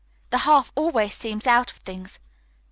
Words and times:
The 0.31 0.39
half 0.39 0.71
always 0.75 1.13
seems 1.13 1.45
out 1.45 1.69
of 1.71 1.77
things. 1.77 2.17